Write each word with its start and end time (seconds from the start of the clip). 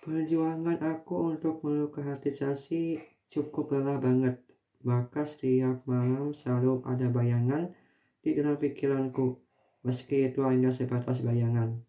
Perjuangan 0.00 0.80
aku 0.80 1.36
untuk 1.36 1.60
melukai 1.60 2.08
hati 2.08 2.32
Sasi 2.32 2.96
cukup 3.28 3.76
lelah 3.76 4.00
banget. 4.00 4.40
Maka 4.80 5.28
setiap 5.28 5.84
malam 5.84 6.32
selalu 6.32 6.80
ada 6.88 7.12
bayangan 7.12 7.68
di 8.24 8.32
dalam 8.32 8.56
pikiranku, 8.56 9.36
meski 9.84 10.32
itu 10.32 10.40
hanya 10.40 10.72
sebatas 10.72 11.20
bayangan. 11.20 11.84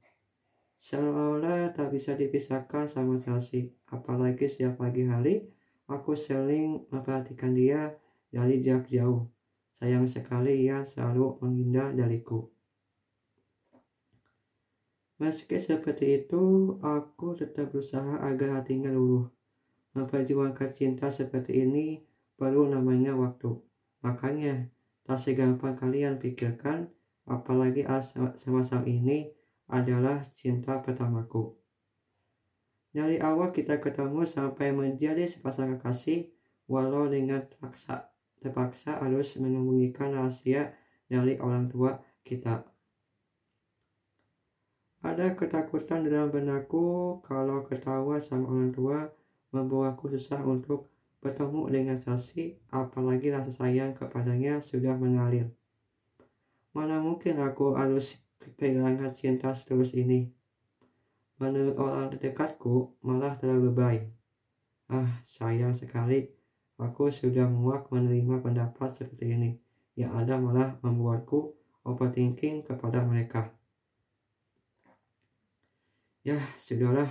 Seolah 0.76 1.72
tak 1.72 1.96
bisa 1.96 2.12
dipisahkan 2.20 2.92
sama 2.92 3.16
Sasi, 3.24 3.72
apalagi 3.88 4.52
setiap 4.52 4.84
pagi 4.84 5.08
hari 5.08 5.48
aku 5.88 6.12
sering 6.12 6.84
memperhatikan 6.92 7.56
dia 7.56 7.96
dari 8.28 8.60
jarak 8.60 8.92
jauh. 8.92 9.32
Sayang 9.72 10.12
sekali 10.12 10.68
ia 10.68 10.84
selalu 10.84 11.40
menghindar 11.40 11.96
dariku. 11.96 12.52
Meski 15.22 15.62
seperti 15.62 16.26
itu, 16.26 16.74
aku 16.82 17.38
tetap 17.38 17.70
berusaha 17.70 18.26
agar 18.26 18.58
hatinya 18.58 18.90
luluh. 18.90 19.30
Memperjuangkan 19.94 20.74
cinta 20.74 21.14
seperti 21.14 21.62
ini 21.62 22.02
perlu 22.34 22.66
namanya 22.66 23.14
waktu. 23.14 23.54
Makanya, 24.02 24.66
tak 25.06 25.22
segampang 25.22 25.78
kalian 25.78 26.18
pikirkan, 26.18 26.90
apalagi 27.30 27.86
sama-sama 28.34 28.82
ini 28.90 29.30
adalah 29.70 30.26
cinta 30.34 30.82
pertamaku. 30.82 31.54
Dari 32.90 33.22
awal 33.22 33.54
kita 33.54 33.78
ketemu 33.78 34.26
sampai 34.26 34.74
menjadi 34.74 35.30
sepasang 35.30 35.78
kekasih, 35.78 36.34
walau 36.66 37.06
dengan 37.06 37.46
terpaksa, 37.46 38.10
terpaksa 38.42 38.98
harus 38.98 39.38
menyembunyikan 39.38 40.18
rahasia 40.18 40.74
dari 41.06 41.38
orang 41.38 41.70
tua 41.70 42.02
kita. 42.26 42.71
Ada 45.02 45.34
ketakutan 45.34 46.06
dalam 46.06 46.30
benakku 46.30 47.18
kalau 47.26 47.66
ketawa 47.66 48.22
sama 48.22 48.54
orang 48.54 48.70
tua 48.70 49.10
membuatku 49.50 50.14
susah 50.14 50.46
untuk 50.46 50.94
bertemu 51.26 51.62
dengan 51.74 51.98
Sasi, 51.98 52.62
apalagi 52.70 53.34
rasa 53.34 53.50
sayang 53.50 53.98
kepadanya 53.98 54.62
sudah 54.62 54.94
mengalir. 54.98 55.50
Mana 56.78 57.02
mungkin 57.02 57.42
aku 57.42 57.74
harus 57.74 58.22
kehilangan 58.62 59.18
cinta 59.18 59.58
seterus 59.58 59.98
ini. 59.98 60.30
Menurut 61.42 61.82
orang 61.82 62.14
terdekatku, 62.14 63.02
malah 63.02 63.34
terlalu 63.42 63.74
baik. 63.74 64.04
Ah, 64.86 65.22
sayang 65.26 65.74
sekali, 65.74 66.30
aku 66.78 67.10
sudah 67.10 67.50
muak 67.50 67.90
menerima 67.90 68.38
pendapat 68.46 69.02
seperti 69.02 69.34
ini, 69.34 69.52
yang 69.98 70.14
ada 70.14 70.38
malah 70.38 70.78
membuatku 70.86 71.58
overthinking 71.90 72.62
kepada 72.70 73.02
mereka. 73.02 73.50
Ya, 76.22 76.38
sudahlah. 76.62 77.10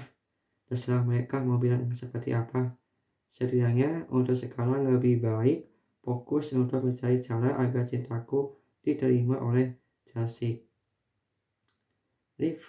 Terserah 0.70 1.02
mereka 1.02 1.42
mau 1.42 1.58
bilang 1.58 1.82
seperti 1.90 2.30
apa. 2.30 2.78
Setidaknya 3.26 4.06
untuk 4.14 4.38
sekarang 4.38 4.86
lebih 4.86 5.18
baik 5.18 5.66
fokus 5.98 6.54
untuk 6.54 6.86
mencari 6.86 7.18
cara 7.18 7.58
agar 7.58 7.82
cintaku 7.90 8.54
diterima 8.78 9.42
oleh 9.42 9.74
Chelsea. 10.06 10.62
Liv, 12.38 12.62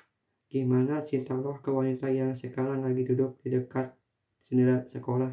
gimana 0.50 1.06
cinta 1.06 1.38
lo 1.38 1.62
ke 1.62 1.70
wanita 1.70 2.10
yang 2.10 2.34
sekarang 2.34 2.82
lagi 2.82 3.06
duduk 3.06 3.38
di 3.46 3.54
dekat 3.54 3.94
jendela 4.42 4.82
sekolah? 4.90 5.30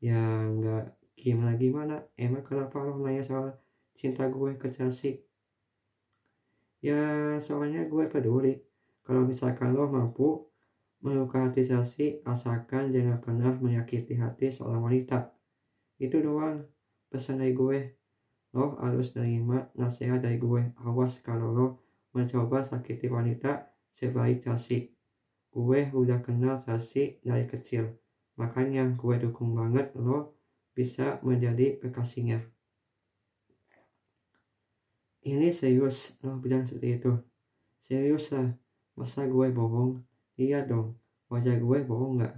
Ya 0.00 0.24
nggak 0.48 0.96
gimana-gimana. 1.20 2.08
Emang 2.16 2.48
kenapa 2.48 2.80
lo 2.80 2.96
nanya 2.96 3.20
soal 3.20 3.60
cinta 3.92 4.24
gue 4.32 4.56
ke 4.56 4.72
Chelsea? 4.72 5.20
Ya 6.80 7.36
soalnya 7.44 7.84
gue 7.84 8.08
peduli 8.08 8.56
kalau 9.08 9.24
misalkan 9.24 9.72
lo 9.72 9.88
mampu 9.88 10.52
melukai 11.00 11.48
hati 11.48 11.64
Chelsea, 11.64 12.20
asalkan 12.28 12.92
jangan 12.92 13.16
pernah 13.24 13.56
menyakiti 13.56 14.20
hati 14.20 14.52
seorang 14.52 14.84
wanita. 14.84 15.32
Itu 15.96 16.20
doang 16.20 16.68
pesan 17.08 17.40
dari 17.40 17.56
gue. 17.56 17.96
Lo 18.52 18.76
harus 18.76 19.16
terima 19.16 19.72
nasihat 19.80 20.20
dari 20.20 20.36
gue. 20.36 20.76
Awas 20.84 21.24
kalau 21.24 21.48
lo 21.56 21.66
mencoba 22.12 22.60
sakiti 22.68 23.08
wanita 23.08 23.72
sebaik 23.96 24.44
Chelsea. 24.44 24.92
Gue 25.56 25.88
udah 25.88 26.20
kenal 26.20 26.60
Chelsea 26.60 27.16
dari 27.24 27.48
kecil. 27.48 27.88
Makanya 28.36 28.92
gue 28.92 29.16
dukung 29.24 29.56
banget 29.56 29.96
lo 29.96 30.36
bisa 30.76 31.16
menjadi 31.24 31.80
kekasihnya. 31.80 32.44
Ini 35.24 35.48
serius, 35.48 36.12
lo 36.20 36.36
bilang 36.36 36.68
seperti 36.68 37.00
itu. 37.00 37.12
Serius 37.80 38.30
lah, 38.36 38.52
Masa 38.98 39.30
gue 39.30 39.46
bohong? 39.54 40.02
Iya 40.34 40.66
dong, 40.66 40.98
wajah 41.30 41.54
gue 41.54 41.78
bohong 41.86 42.18
nggak? 42.18 42.34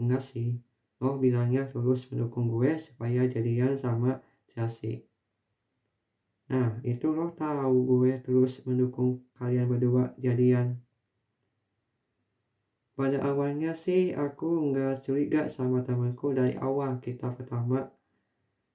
Enggak 0.00 0.24
sih, 0.24 0.56
lo 1.04 1.20
bilangnya 1.20 1.68
tulus 1.68 2.08
mendukung 2.08 2.48
gue 2.48 2.80
supaya 2.80 3.28
jadian 3.28 3.76
sama 3.76 4.24
Chelsea. 4.48 5.04
Nah, 6.48 6.80
itu 6.80 7.12
lo 7.12 7.28
tahu 7.36 7.76
gue 7.84 8.16
terus 8.24 8.64
mendukung 8.64 9.20
kalian 9.36 9.68
berdua 9.68 10.16
jadian. 10.16 10.80
Pada 12.96 13.20
awalnya 13.28 13.76
sih 13.76 14.16
aku 14.16 14.72
nggak 14.72 15.04
curiga 15.04 15.52
sama 15.52 15.84
temanku 15.84 16.32
dari 16.32 16.56
awal 16.56 16.96
kita 17.04 17.36
pertama 17.36 17.92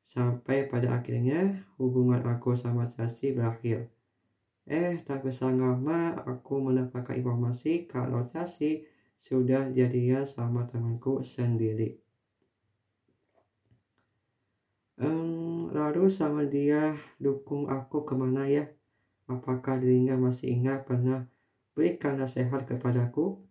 sampai 0.06 0.70
pada 0.70 1.02
akhirnya 1.02 1.66
hubungan 1.82 2.22
aku 2.30 2.54
sama 2.54 2.86
Chelsea 2.86 3.34
berakhir. 3.34 3.90
Eh, 4.70 5.02
tak 5.02 5.26
bisa 5.26 5.50
lama 5.50 6.22
aku 6.22 6.62
mendapatkan 6.62 7.18
informasi 7.18 7.90
kalau 7.90 8.22
Chelsea 8.30 8.86
sudah 9.18 9.74
jadian 9.74 10.22
sama 10.30 10.70
temanku 10.70 11.26
sendiri. 11.26 11.98
Um, 15.02 15.74
lalu 15.74 16.14
sama 16.14 16.46
dia 16.46 16.94
dukung 17.18 17.66
aku 17.66 18.06
ke 18.06 18.14
mana 18.14 18.46
ya? 18.46 18.70
Apakah 19.26 19.82
dirinya 19.82 20.14
masih 20.14 20.54
ingat 20.54 20.86
pernah 20.86 21.26
berikan 21.74 22.22
nasihat 22.22 22.62
kepadaku? 22.70 23.42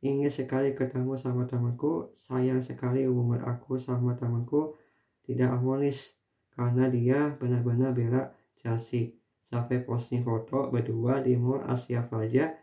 Ingin 0.00 0.30
sekali 0.30 0.72
ketemu 0.72 1.18
sama 1.18 1.50
temanku, 1.50 2.14
sayang 2.14 2.62
sekali 2.62 3.04
hubungan 3.10 3.42
aku 3.42 3.76
sama 3.76 4.14
temanku 4.14 4.78
tidak 5.26 5.50
harmonis 5.50 6.14
karena 6.54 6.88
dia 6.88 7.36
benar-benar 7.36 7.92
bela 7.92 8.32
Chelsea 8.56 9.19
sampai 9.50 9.82
posting 9.82 10.22
foto 10.22 10.70
berdua 10.70 11.18
di 11.20 11.34
Mall 11.34 11.66
Asia 11.66 12.06
Plaza, 12.06 12.54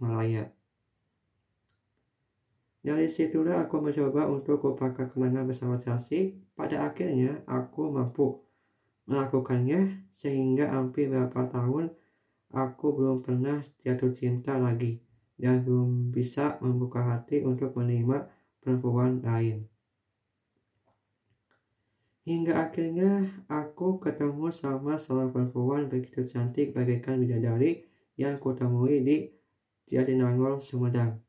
Malaya. 0.00 0.48
Dari 2.80 3.10
situlah 3.10 3.66
aku 3.66 3.82
mencoba 3.82 4.30
untuk 4.30 4.62
lupakan 4.62 5.10
kenangan 5.10 5.44
bersama 5.50 5.76
Chelsea. 5.76 6.38
Pada 6.56 6.86
akhirnya 6.86 7.42
aku 7.44 7.92
mampu 7.92 8.40
melakukannya 9.10 10.06
sehingga 10.14 10.70
hampir 10.70 11.10
beberapa 11.10 11.50
tahun 11.50 11.92
aku 12.54 12.86
belum 12.94 13.26
pernah 13.26 13.58
jatuh 13.82 14.14
cinta 14.14 14.56
lagi 14.56 15.02
dan 15.36 15.66
belum 15.66 16.14
bisa 16.14 16.56
membuka 16.62 17.02
hati 17.04 17.42
untuk 17.42 17.74
menerima 17.74 18.30
perempuan 18.62 19.20
lain. 19.20 19.66
Hingga 22.26 22.58
akhirnya 22.58 23.22
aku 23.46 24.02
ketemu 24.02 24.50
sama 24.50 24.98
seorang 24.98 25.30
perempuan 25.30 25.86
begitu 25.86 26.26
cantik 26.26 26.74
bagaikan 26.74 27.22
bidadari 27.22 27.86
yang 28.18 28.42
kutemui 28.42 28.98
di 29.06 29.30
Jatinangor, 29.86 30.58
Sumedang. 30.58 31.22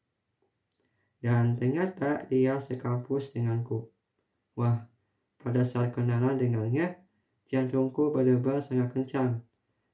Dan 1.21 1.53
ternyata 1.53 2.25
dia 2.25 2.57
sekampus 2.57 3.29
denganku. 3.29 3.93
Wah, 4.57 4.89
pada 5.37 5.61
saat 5.61 5.93
kenalan 5.93 6.41
dengannya, 6.41 6.97
jantungku 7.45 8.09
berdebar 8.09 8.65
sangat 8.65 8.89
kencang. 8.97 9.45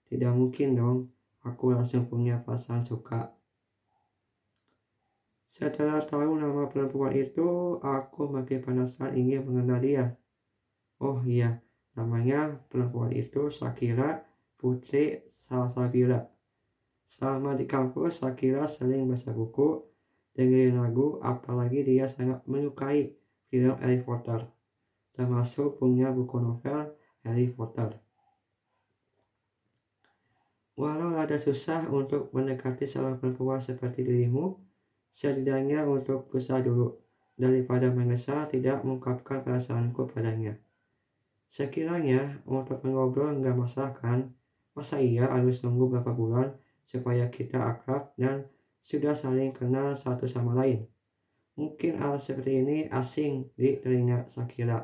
Tidak 0.08 0.31
mungkin 0.31 0.80
dong, 0.80 1.12
aku 1.44 1.75
langsung 1.75 2.08
punya 2.08 2.40
perasaan 2.40 2.88
suka. 2.88 3.36
Setelah 5.52 6.00
tahu 6.08 6.40
nama 6.40 6.72
perempuan 6.72 7.12
itu, 7.12 7.75
aku 7.83 8.31
makin 8.31 8.63
penasaran 8.63 9.19
ingin 9.19 9.44
mengenal 9.44 9.83
dia. 9.83 10.06
Oh 11.04 11.20
iya, 11.28 11.60
namanya 12.00 12.64
perempuan 12.72 13.12
itu 13.12 13.52
Shakira 13.52 14.24
Putri 14.56 15.28
Salsabila. 15.28 16.32
Selama 17.04 17.60
di 17.60 17.68
kampus, 17.68 18.24
Shakira 18.24 18.72
sering 18.72 19.12
baca 19.12 19.36
buku, 19.36 19.84
dengerin 20.32 20.80
lagu, 20.80 21.20
apalagi 21.20 21.84
dia 21.84 22.08
sangat 22.08 22.40
menyukai 22.48 23.20
film 23.52 23.76
Harry 23.84 24.00
Potter, 24.00 24.48
termasuk 25.12 25.76
punya 25.76 26.08
buku 26.16 26.40
novel 26.40 26.96
Harry 27.28 27.52
Potter. 27.52 28.00
Walau 30.80 31.20
ada 31.20 31.36
susah 31.36 31.92
untuk 31.92 32.32
mendekati 32.32 32.88
seorang 32.88 33.20
perempuan 33.20 33.60
seperti 33.60 34.08
dirimu, 34.08 34.56
setidaknya 35.12 35.84
untuk 35.84 36.32
berusaha 36.32 36.64
dulu, 36.64 36.96
daripada 37.36 37.92
menyesal 37.92 38.48
tidak 38.48 38.88
mengungkapkan 38.88 39.44
perasaanku 39.44 40.08
padanya. 40.08 40.62
Sekiranya 41.54 42.42
untuk 42.50 42.82
mengobrol 42.82 43.38
nggak 43.38 43.54
masalah 43.54 43.94
kan? 43.94 44.34
Masa 44.74 44.98
iya 44.98 45.30
harus 45.30 45.62
nunggu 45.62 45.86
berapa 45.94 46.10
bulan 46.10 46.50
supaya 46.82 47.30
kita 47.30 47.62
akrab 47.62 48.10
dan 48.18 48.50
sudah 48.82 49.14
saling 49.14 49.54
kenal 49.54 49.94
satu 49.94 50.26
sama 50.26 50.58
lain? 50.58 50.90
Mungkin 51.54 52.02
hal 52.02 52.18
seperti 52.18 52.66
ini 52.66 52.90
asing 52.90 53.54
di 53.54 53.78
telinga 53.78 54.26
Sakila. 54.26 54.82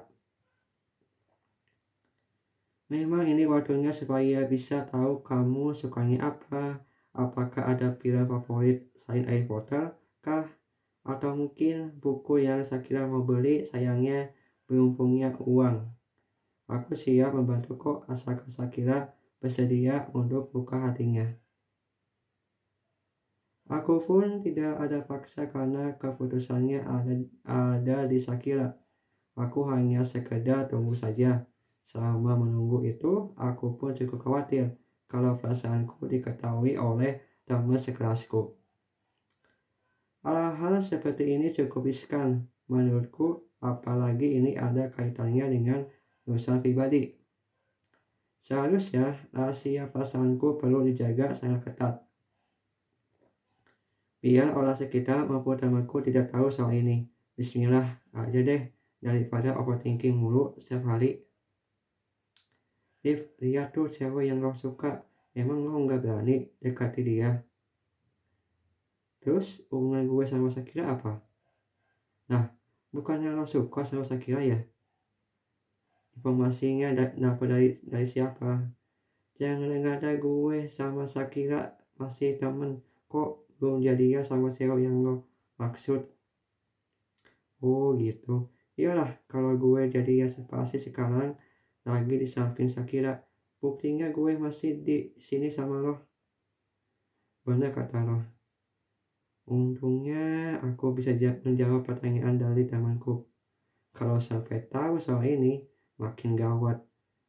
Memang 2.93 3.25
ini 3.25 3.49
waktunya 3.49 3.89
supaya 3.89 4.45
bisa 4.45 4.85
tahu 4.85 5.25
kamu 5.25 5.73
sukanya 5.73 6.37
apa, 6.37 6.85
apakah 7.17 7.65
ada 7.65 7.97
film 7.97 8.29
favorit 8.29 8.93
selain 8.93 9.25
Harry 9.25 9.41
Potter 9.49 9.97
kah? 10.21 10.45
Atau 11.01 11.33
mungkin 11.33 11.97
buku 11.97 12.45
yang 12.45 12.61
Sakila 12.61 13.09
mau 13.09 13.25
beli 13.25 13.65
sayangnya 13.65 14.29
belum 14.69 14.93
punya 14.93 15.33
uang. 15.41 15.97
Aku 16.69 16.93
siap 16.93 17.33
membantu 17.33 17.81
kok 17.81 17.97
asalkan 18.05 18.45
Sakila 18.45 19.09
bersedia 19.41 20.05
untuk 20.13 20.53
buka 20.53 20.77
hatinya. 20.77 21.25
Aku 23.69 24.01
pun 24.01 24.45
tidak 24.45 24.77
ada 24.77 25.01
paksa 25.01 25.49
karena 25.49 25.97
keputusannya 25.97 26.85
ada, 26.85 27.13
ada 27.49 27.97
di 28.05 28.21
Sakila. 28.21 28.69
Aku 29.33 29.65
hanya 29.65 30.05
sekedar 30.05 30.69
tunggu 30.69 30.93
saja. 30.93 31.45
Selama 31.81 32.37
menunggu 32.37 32.85
itu, 32.85 33.33
aku 33.33 33.73
pun 33.73 33.97
cukup 33.97 34.21
khawatir 34.21 34.77
kalau 35.09 35.41
perasaanku 35.41 36.05
diketahui 36.05 36.77
oleh 36.77 37.17
teman 37.49 37.81
sekelasku. 37.81 38.53
Hal-hal 40.21 40.85
seperti 40.85 41.33
ini 41.33 41.49
cukup 41.49 41.89
riskan 41.89 42.45
menurutku, 42.69 43.41
apalagi 43.57 44.37
ini 44.37 44.53
ada 44.53 44.91
kaitannya 44.93 45.45
dengan 45.49 45.79
urusan 46.29 46.61
pribadi. 46.61 47.17
Seharusnya 48.39 49.17
rahasia 49.33 49.89
perasaanku 49.89 50.61
perlu 50.61 50.85
dijaga 50.85 51.33
sangat 51.33 51.65
ketat. 51.65 52.05
Biar 54.21 54.53
orang 54.53 54.77
sekitar 54.77 55.25
maupun 55.25 55.57
temanku 55.57 56.05
tidak 56.05 56.29
tahu 56.29 56.53
soal 56.53 56.75
ini. 56.77 57.09
Bismillah 57.33 58.03
aja 58.13 58.39
deh 58.43 58.69
daripada 58.99 59.55
overthinking 59.57 60.13
mulu 60.13 60.53
setiap 60.59 60.85
hari. 60.91 61.23
If 62.99 63.31
lihat 63.39 63.71
tuh 63.71 63.87
cewek 63.87 64.27
yang 64.27 64.43
kau 64.43 64.51
suka, 64.51 65.07
emang 65.31 65.63
lo 65.63 65.79
nggak 65.87 66.03
berani 66.03 66.51
dekati 66.59 66.99
dia? 66.99 67.39
Terus 69.23 69.63
hubungan 69.71 70.03
gue 70.03 70.23
sama 70.27 70.51
Sakira 70.51 70.95
apa? 70.95 71.23
Nah, 72.27 72.51
bukannya 72.91 73.31
lo 73.31 73.47
suka 73.47 73.87
sama 73.87 74.03
Sakira 74.03 74.43
ya? 74.43 74.59
Informasinya 76.19 76.91
dapat 77.15 77.47
dari, 77.47 77.69
dari 77.79 78.03
siapa? 78.03 78.59
Jangan 79.39 79.87
ada 79.87 80.19
gue 80.19 80.67
sama 80.67 81.07
Sakira 81.07 81.79
masih 81.95 82.35
temen 82.35 82.83
kok 83.07 83.47
belum 83.55 83.79
jadinya 83.79 84.19
sama 84.19 84.51
cewek 84.51 84.83
yang 84.83 84.99
lo 84.99 85.23
maksud. 85.55 86.03
Oh 87.63 87.95
gitu. 87.95 88.51
Iyalah 88.75 89.15
kalau 89.31 89.55
gue 89.55 89.87
jadinya 89.87 90.27
sepasi 90.27 90.75
sekarang 90.75 91.39
lagi 91.87 92.15
di 92.19 92.27
samping 92.27 92.67
Sakira. 92.67 93.23
Buktinya 93.63 94.11
gue 94.11 94.35
masih 94.35 94.83
di 94.83 95.15
sini 95.15 95.47
sama 95.47 95.79
lo. 95.79 96.03
Benar 97.47 97.71
kata 97.71 98.03
lo. 98.03 98.19
Untungnya 99.47 100.59
aku 100.67 100.91
bisa 100.91 101.15
menjawab 101.15 101.87
pertanyaan 101.87 102.35
dari 102.35 102.67
temanku. 102.67 103.23
Kalau 103.95 104.19
sampai 104.19 104.67
tahu 104.67 104.99
soal 104.99 105.23
ini, 105.23 105.68
makin 105.99 106.33
gawat. 106.39 106.81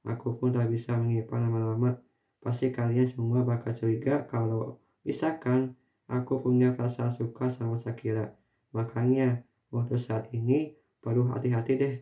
Aku 0.07 0.39
pun 0.39 0.55
tak 0.55 0.71
bisa 0.73 0.97
mengipan 0.97 1.45
lama-lama. 1.45 2.01
Pasti 2.41 2.73
kalian 2.73 3.11
semua 3.11 3.45
bakal 3.45 3.77
curiga 3.77 4.25
kalau 4.25 4.81
misalkan 5.05 5.77
aku 6.09 6.41
punya 6.41 6.73
rasa 6.73 7.13
suka 7.13 7.53
sama 7.53 7.77
Sakira. 7.77 8.33
Makanya 8.73 9.45
untuk 9.69 10.01
saat 10.01 10.33
ini 10.33 10.73
perlu 11.05 11.29
hati-hati 11.29 11.75
deh. 11.77 11.95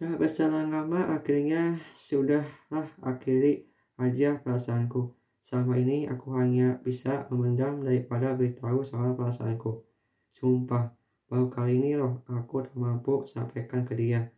Dah 0.00 0.16
berselang 0.16 0.72
lama 0.72 1.12
akhirnya 1.12 1.76
sudahlah 1.92 2.88
akhiri 3.04 3.68
aja 4.00 4.40
perasaanku. 4.40 5.12
Selama 5.44 5.76
ini 5.76 6.08
aku 6.08 6.32
hanya 6.40 6.80
bisa 6.80 7.28
memendam 7.28 7.84
daripada 7.84 8.32
beritahu 8.32 8.80
soal 8.80 9.12
perasaanku. 9.12 9.84
Sumpah, 10.32 10.96
baru 11.30 11.46
kali 11.46 11.78
ini 11.78 11.94
loh 11.94 12.26
aku 12.26 12.66
tak 12.66 12.74
mampu 12.74 13.22
sampaikan 13.30 13.86
ke 13.86 13.94
dia. 13.94 14.34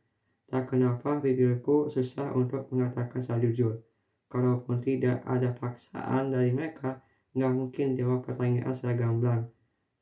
Tak 0.52 0.76
kenapa 0.76 1.16
bibirku 1.24 1.88
susah 1.88 2.36
untuk 2.36 2.68
mengatakan 2.68 3.24
secara 3.24 3.40
jujur. 3.48 3.80
Kalaupun 4.28 4.84
tidak 4.84 5.24
ada 5.24 5.56
paksaan 5.56 6.36
dari 6.36 6.52
mereka, 6.52 7.00
nggak 7.32 7.52
mungkin 7.56 7.96
jawab 7.96 8.28
pertanyaan 8.28 8.76
secara 8.76 9.08
gamblang. 9.08 9.42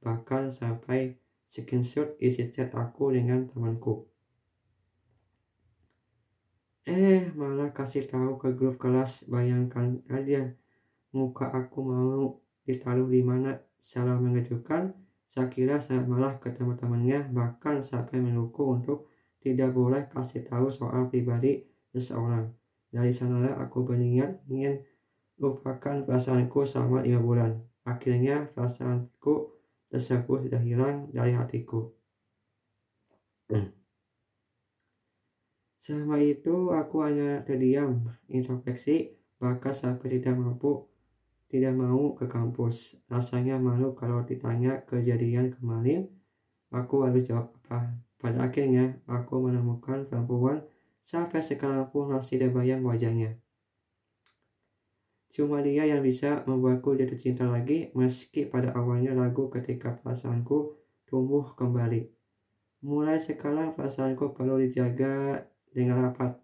Bahkan 0.02 0.50
sampai 0.50 1.14
screenshot 1.46 2.18
isi 2.18 2.50
chat 2.50 2.74
aku 2.74 3.14
dengan 3.14 3.46
temanku. 3.46 4.10
Eh, 6.90 7.30
malah 7.38 7.70
kasih 7.70 8.10
tahu 8.10 8.34
ke 8.40 8.50
grup 8.58 8.82
kelas. 8.82 9.22
Bayangkan 9.30 10.02
aja, 10.10 10.50
muka 11.14 11.46
aku 11.46 11.78
mau 11.86 12.42
ditaruh 12.66 13.06
di 13.06 13.22
mana. 13.22 13.62
Salah 13.80 14.20
mengejutkan, 14.20 14.92
Sakira 15.30 15.78
sangat 15.78 16.10
malah 16.10 16.42
ke 16.42 16.50
teman-temannya, 16.50 17.30
bahkan 17.30 17.78
sampai 17.86 18.18
menunggu 18.18 18.66
untuk 18.66 19.06
tidak 19.38 19.70
boleh 19.70 20.10
kasih 20.10 20.42
tahu 20.42 20.68
soal 20.74 21.06
pribadi 21.06 21.62
seseorang. 21.94 22.50
Dari 22.90 23.14
sanalah 23.14 23.54
aku 23.62 23.86
berniat 23.86 24.42
ingin 24.50 24.82
lupakan 25.38 26.02
perasaanku 26.02 26.66
selama 26.66 27.06
lima 27.06 27.22
bulan. 27.22 27.62
Akhirnya 27.86 28.50
perasaanku 28.50 29.54
tersebut 29.86 30.50
sudah 30.50 30.60
hilang 30.60 31.08
dari 31.14 31.32
hatiku. 31.38 31.94
Selama 35.80 36.20
itu 36.20 36.74
aku 36.74 37.06
hanya 37.06 37.40
terdiam, 37.46 38.04
introspeksi, 38.28 39.16
bahkan 39.40 39.72
sampai 39.72 40.20
tidak 40.20 40.36
mampu, 40.36 40.90
tidak 41.50 41.74
mau 41.74 42.14
ke 42.14 42.30
kampus. 42.30 42.94
Rasanya 43.10 43.58
malu 43.58 43.92
kalau 43.98 44.22
ditanya 44.22 44.86
kejadian 44.86 45.50
kemarin, 45.58 46.06
aku 46.70 47.02
harus 47.02 47.26
jawab 47.26 47.50
apa. 47.66 47.98
Pada 48.16 48.46
akhirnya, 48.46 49.02
aku 49.10 49.42
menemukan 49.42 50.06
perempuan 50.06 50.62
sampai 51.02 51.42
sekarang 51.42 51.90
pun 51.90 52.14
masih 52.14 52.38
terbayang 52.38 52.86
wajahnya. 52.86 53.34
Cuma 55.30 55.62
dia 55.62 55.86
yang 55.86 56.02
bisa 56.02 56.42
membuatku 56.46 56.98
jatuh 56.98 57.18
cinta 57.18 57.46
lagi 57.46 57.94
meski 57.94 58.46
pada 58.50 58.74
awalnya 58.74 59.14
lagu 59.14 59.46
ketika 59.50 59.94
perasaanku 59.94 60.74
tumbuh 61.06 61.54
kembali. 61.54 62.10
Mulai 62.82 63.18
sekarang 63.22 63.78
perasaanku 63.78 64.34
perlu 64.34 64.58
dijaga 64.58 65.46
dengan 65.70 66.10
rapat. 66.10 66.38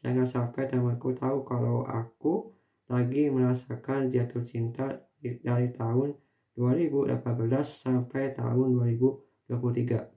Jangan 0.00 0.24
sampai 0.24 0.64
temanku 0.72 1.12
tahu 1.12 1.44
kalau 1.44 1.84
aku 1.84 2.56
lagi 2.90 3.30
merasakan 3.30 4.10
jatuh 4.10 4.42
cinta 4.42 5.06
dari 5.22 5.70
tahun 5.70 6.18
2018 6.58 7.14
sampai 7.62 8.34
tahun 8.34 8.74
2023. 9.46 10.10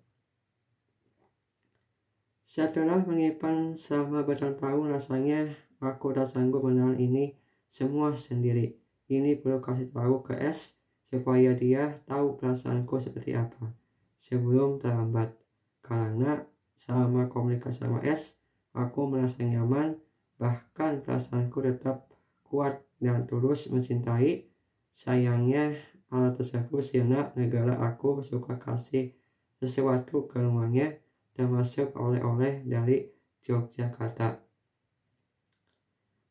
Setelah 2.41 3.05
mengipan 3.05 3.77
selama 3.77 4.25
bertahun-tahun 4.25 4.89
rasanya 4.89 5.53
aku 5.77 6.17
tak 6.17 6.33
sanggup 6.33 6.65
menahan 6.65 6.97
ini 6.97 7.37
semua 7.69 8.17
sendiri. 8.17 8.73
Ini 9.05 9.37
perlu 9.37 9.61
kasih 9.61 9.93
tahu 9.93 10.25
ke 10.25 10.33
S 10.41 10.73
supaya 11.05 11.53
dia 11.53 12.01
tahu 12.09 12.41
perasaanku 12.41 12.97
seperti 12.97 13.37
apa 13.37 13.69
sebelum 14.17 14.81
terlambat. 14.81 15.37
Karena 15.85 16.41
selama 16.73 17.29
komunikasi 17.29 17.85
sama 17.85 18.01
S, 18.01 18.33
Aku 18.73 19.05
merasa 19.05 19.45
nyaman, 19.45 20.01
bahkan 20.41 21.05
perasaanku 21.05 21.61
tetap 21.61 22.09
kuat 22.53 22.85
dan 23.01 23.25
tulus 23.25 23.65
mencintai. 23.73 24.45
Sayangnya, 24.93 25.73
hal 26.13 26.37
tersebut 26.37 26.85
sirna 26.85 27.33
negara 27.33 27.81
aku 27.81 28.21
suka 28.21 28.61
kasih 28.61 29.17
sesuatu 29.57 30.29
ke 30.29 30.37
rumahnya, 30.37 31.01
termasuk 31.33 31.97
oleh-oleh 31.97 32.61
dari 32.61 33.09
Yogyakarta. 33.41 34.37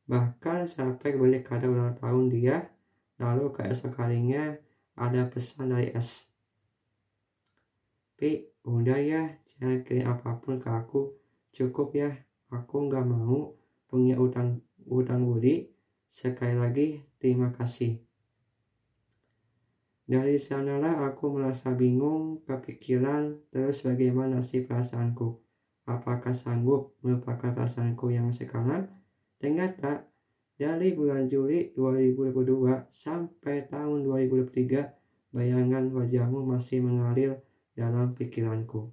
Bahkan 0.07 0.71
sampai 0.71 1.19
beli 1.19 1.43
kado 1.43 1.75
ulang 1.75 1.99
tahun 1.99 2.31
dia, 2.31 2.71
lalu 3.19 3.51
keesok 3.51 3.99
harinya 3.99 4.55
ada 4.95 5.27
pesan 5.27 5.75
dari 5.75 5.91
S. 5.91 6.31
Pi, 8.15 8.47
udah 8.63 9.01
ya, 9.03 9.27
jangan 9.59 9.83
kirim 9.83 10.07
apa 10.07 10.39
pun 10.39 10.63
ke 10.63 10.71
aku, 10.71 11.19
cukup 11.51 11.99
ya, 11.99 12.15
Aku 12.53 12.85
nggak 12.85 13.09
mau 13.09 13.57
punya 13.89 14.21
utang 14.21 14.61
utang 14.85 15.25
budi. 15.25 15.72
Sekali 16.13 16.53
lagi 16.61 17.01
terima 17.17 17.49
kasih. 17.57 17.97
Dari 20.05 20.37
sanalah 20.37 21.09
aku 21.09 21.33
merasa 21.33 21.73
bingung, 21.73 22.45
kepikiran, 22.45 23.41
terus 23.49 23.81
bagaimana 23.81 24.45
sih 24.45 24.61
perasaanku? 24.61 25.41
Apakah 25.89 26.37
sanggup 26.37 26.93
melupakan 27.01 27.57
perasaanku 27.57 28.13
yang 28.13 28.29
sekarang? 28.29 28.93
Ternyata 29.41 30.05
dari 30.61 30.93
bulan 30.93 31.33
Juli 31.33 31.73
2022 31.73 32.93
sampai 32.93 33.73
tahun 33.73 34.05
2023 34.05 35.33
bayangan 35.33 35.97
wajahmu 35.97 36.45
masih 36.45 36.85
mengalir 36.85 37.41
dalam 37.73 38.13
pikiranku. 38.13 38.93